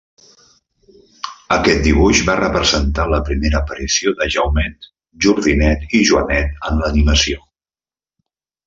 Aquest 1.55 1.83
dibuix 1.87 2.21
va 2.31 2.37
representar 2.39 3.07
la 3.13 3.21
primera 3.29 3.61
aparició 3.61 4.15
de 4.23 4.29
Jaumet, 4.37 4.91
Jordinet 5.29 5.97
i 6.01 6.03
Joanet 6.13 6.69
en 6.71 6.83
l'animació. 6.85 7.47